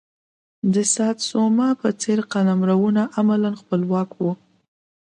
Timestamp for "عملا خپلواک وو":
3.17-4.31